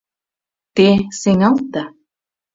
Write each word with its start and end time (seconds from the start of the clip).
—Те 0.75 0.87
сеҥалтда... 1.19 1.83